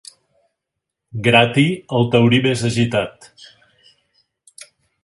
[1.27, 1.67] Grati
[1.99, 3.31] el taurí més agitat.